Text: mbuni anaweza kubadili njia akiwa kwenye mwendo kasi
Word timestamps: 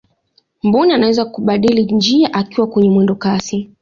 mbuni 0.63 0.93
anaweza 0.93 1.25
kubadili 1.25 1.93
njia 1.95 2.33
akiwa 2.33 2.67
kwenye 2.67 2.89
mwendo 2.89 3.15
kasi 3.15 3.69